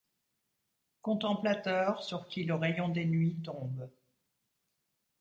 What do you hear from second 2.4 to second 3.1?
le rayon des